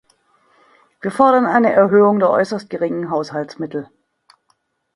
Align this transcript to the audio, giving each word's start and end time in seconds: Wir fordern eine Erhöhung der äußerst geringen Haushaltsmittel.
Wir 0.99 1.11
fordern 1.11 1.45
eine 1.45 1.73
Erhöhung 1.73 2.17
der 2.17 2.31
äußerst 2.31 2.71
geringen 2.71 3.11
Haushaltsmittel. 3.11 3.87